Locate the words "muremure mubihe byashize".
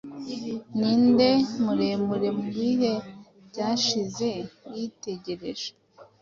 1.63-4.29